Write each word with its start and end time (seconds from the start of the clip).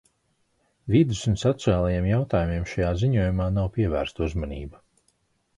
Vides 0.93 1.19
un 1.31 1.35
sociālajiem 1.41 2.09
jautājumiem 2.11 2.65
šajā 2.73 2.89
ziņojumā 3.05 3.49
nav 3.59 3.71
pievērsta 3.77 4.29
uzmanība. 4.31 4.83